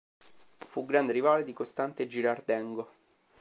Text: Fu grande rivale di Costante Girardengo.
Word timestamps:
Fu 0.65 0.83
grande 0.85 1.11
rivale 1.13 1.43
di 1.43 1.53
Costante 1.53 2.07
Girardengo. 2.07 2.89